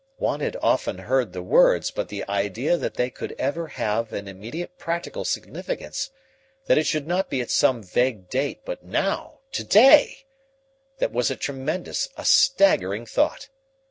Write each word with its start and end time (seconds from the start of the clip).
One 0.17 0.39
had 0.39 0.57
often 0.63 0.97
heard 0.97 1.31
the 1.31 1.43
words, 1.43 1.91
but 1.91 2.07
the 2.09 2.27
idea 2.27 2.75
that 2.75 2.95
they 2.95 3.11
could 3.11 3.35
ever 3.37 3.67
have 3.67 4.11
an 4.13 4.27
immediate 4.27 4.79
practical 4.79 5.23
significance, 5.23 6.09
that 6.65 6.79
it 6.79 6.87
should 6.87 7.05
not 7.05 7.29
be 7.29 7.39
at 7.39 7.51
some 7.51 7.83
vague 7.83 8.27
date, 8.27 8.61
but 8.65 8.83
now, 8.83 9.41
to 9.51 9.63
day, 9.63 10.25
that 10.97 11.11
was 11.11 11.29
a 11.29 11.35
tremendous, 11.35 12.09
a 12.17 12.25
staggering 12.25 13.05
thought. 13.05 13.49